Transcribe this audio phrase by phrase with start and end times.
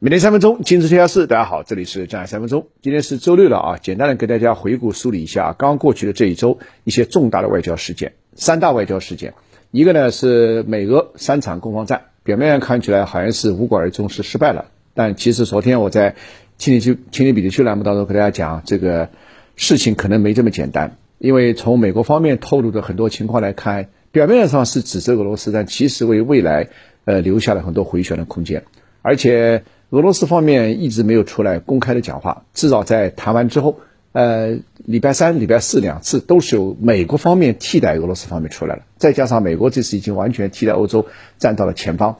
[0.00, 1.26] 每天三分钟，今日天下事。
[1.26, 2.68] 大家好，这里是江海三分钟。
[2.80, 8.12] 今天是周六了啊，简单的给大家回顾梳理一下刚过去的这一周一些重大的外交事件。
[8.36, 9.34] 三大外交事件，
[9.72, 14.66] 一个呢是美俄三场攻防战，表面上看起来好像是无果而终，是失败了。
[14.94, 16.14] 但其实昨天我在
[16.58, 19.08] 青年区青年比特区栏目当中给大家讲，这个
[19.56, 26.68] 事情可能没这么简单，因为从美国方面透露的很多情况来看，表面上是指责俄罗斯，但其实为未来
[27.04, 28.62] 呃留下了很多回旋的空间，
[29.02, 29.64] 而且。
[29.90, 33.80] 俄罗斯方面一直没有出来公开的讲话，至少在谈完之后，
[34.12, 38.82] 呃，礼拜三、礼拜四两次都是由美国方面替代俄罗斯方面出来了。
[38.98, 41.06] 再加上美国这次已经完全替代欧洲
[41.38, 42.16] 站到了前方，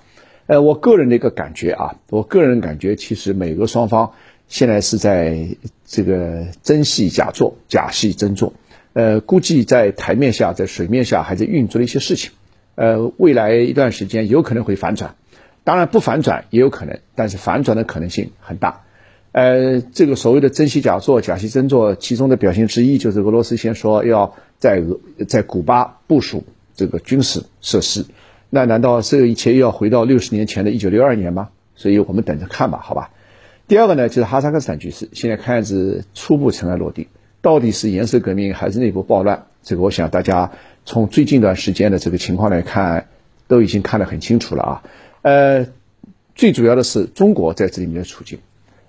[0.47, 4.13] 呃，我个人的一个感觉啊，我个人感觉其实美俄双方
[4.49, 5.49] 现在是在
[5.85, 8.55] 这个真戏假做，假戏真做，
[8.95, 12.31] 呃，估计在台面下、在水面下还在运作的一些事情，
[12.77, 15.17] 呃，未来一段时间有可能会反转。
[15.69, 18.85] 当然不反转也有可能，但是反转的可能性很大。
[19.33, 28.07] 呃，这个所谓的真戏假做、假戏真做，其中的表现之一就是俄罗斯先说要在俄在古巴部署这个军事设施，
[28.49, 31.51] 那难道这一切又要回到六十年前的一九六二年吗？
[31.77, 33.11] 所以我们等着看吧，好吧。
[33.67, 37.09] 第二个呢，就是哈萨克斯坦局势，现在看样子初步尘埃落定，
[37.43, 39.45] 到底是颜色革命还是内部暴乱？
[39.63, 40.51] 这个我想大家
[40.87, 43.09] 从最近一段时间的这个情况来看，
[43.49, 44.83] 都已经看得很清楚了啊。
[45.23, 45.67] 呃，
[46.35, 48.39] 最主要的是中国在这里面的处境。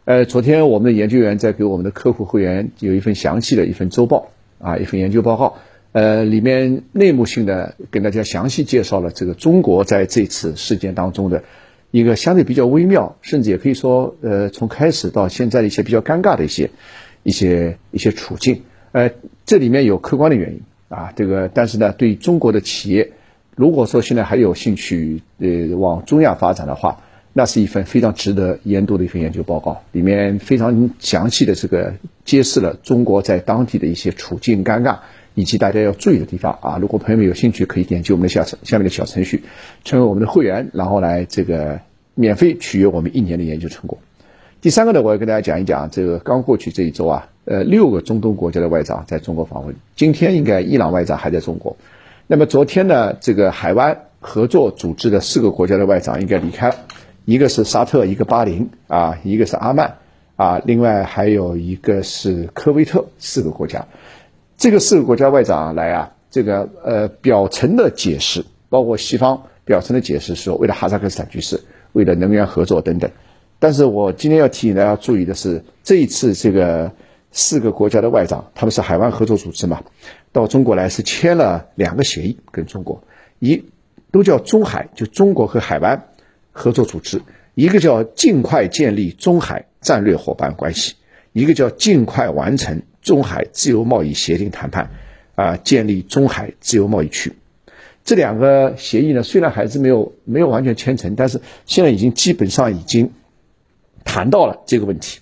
[0.06, 5.58] 呃，昨天我们的研究员在给我们的客户会员有一份详细的一份周报啊，一份研究报告。
[5.92, 11.44] 呃，里面内幕性的跟大家详细介绍了这个中国在这次事件当中的
[11.90, 16.70] 一个相对比较微妙，甚至也可以说，呃，从开始到现在的一些比较尴尬的一些
[17.24, 18.62] 一些一些处境。
[18.92, 19.12] 呃，
[19.46, 23.12] 这里面有客观的原因啊，这个但是呢，对中国的企业。
[23.60, 27.02] 如果说现在还有兴趣呃往中亚发展的话，
[27.34, 31.94] 那是一份非常值得研读的一份研究报告，里面非常详细的这个
[32.24, 35.00] 揭示了中国在当地的一些处境尴尬，
[35.36, 36.78] 以及大家要注意的地方啊。
[36.80, 39.44] 如果朋友们有兴趣，可以点击我们的下下面的小程序，
[39.84, 41.82] 成为我们的会员，然后来这个
[42.16, 43.98] 免费取阅我们一年的研究成果。
[44.62, 51.76] 第三个呢，我要跟大家讲一讲这个刚过去这一周啊，呃，六个中东国家的外长在中国访问，今天应该伊朗外长还在中国。
[52.32, 56.76] 那么昨天呢，这个海湾合作组织的四个国家的外长应该离开了，
[57.26, 59.96] 一个是沙特，一个巴林啊，一个是阿曼
[60.36, 63.88] 啊，另外还有一个是科威特，四个国家。
[64.58, 71.62] 这个四个国家外长来啊，这个呃表层的解释，包括西方表层的解释，说为了哈萨克斯坦局势，
[71.94, 73.10] 为了能源合作等等。
[73.58, 76.92] 但是我今天要提醒大家注意的是，这一次这个。
[77.32, 79.84] 四个国家的外长，他们是海湾合作组织嘛，
[80.32, 83.04] 到中国来是签了两个协议，跟中国
[83.38, 83.66] 一
[84.12, 86.10] 都叫中海，就中国和海湾
[86.52, 87.22] 合作组织，
[87.54, 90.96] 一个叫尽快建立中海战略伙伴关系，
[91.32, 94.90] 一个叫尽快完成中海自由贸易协定谈判，
[95.36, 97.34] 啊，建立中海自由贸易区。
[98.04, 103.12] 这两个协议呢，虽然还是没有没有完全签成，但是现在已经基本上已经
[104.04, 105.20] 谈到了这个问题。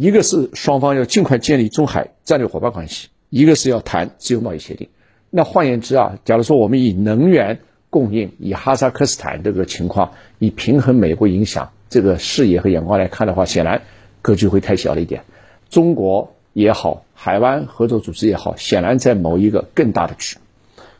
[0.00, 4.90] 一个是双方要尽快建立中海战略伙伴关系，一个是要谈自由贸易协定。
[5.28, 7.58] 那换言之啊，假如说我们以能源
[7.90, 13.82] 供应、以哈萨克斯坦这个情况、以平衡美国影响这个视野和眼光来看的话，显然
[14.22, 15.24] 格局会太小了一点。
[15.68, 20.36] 中国也好，海湾合作组织也好，显然在某一个更大的局。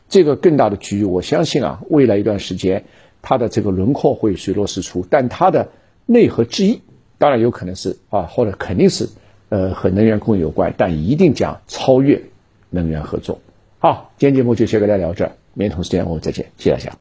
[0.09, 2.83] 这个更大的局，我相信啊，未来一段时间
[3.21, 5.69] 它的这个轮廓会水落石出，但它的
[6.05, 6.81] 内核之一。
[7.19, 9.07] 当然有可能是啊，或者肯定是，
[9.49, 12.19] 呃，和能源供应有关，但一定讲超越
[12.71, 13.39] 能源合作。
[13.77, 16.97] 好，今天节目就先跟大家聊这儿，明天同时间我们再见，谢谢大家。